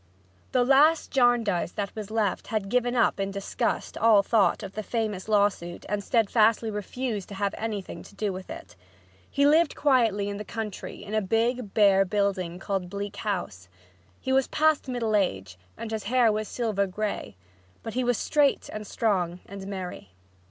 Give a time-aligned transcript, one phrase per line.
[0.51, 4.81] The last Jarndyce that was left had given up in disgust all thought of the
[4.81, 8.75] famous lawsuit and steadfastly refused to have anything to do with it.
[9.29, 13.69] He lived quietly in the country in a big, bare building called Bleak House.
[14.19, 17.35] He was past middle age, and his hair was silver gray,
[17.83, 20.13] but he was straight and strong and merry.